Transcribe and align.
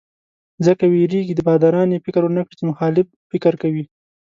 ځکه 0.65 0.83
وېرېږي 0.93 1.33
باداران 1.47 1.89
یې 1.93 2.03
فکر 2.05 2.21
ونکړي 2.23 2.55
چې 2.59 2.63
مخالف 2.71 3.07
فکر 3.31 3.53
کوي. 3.61 3.83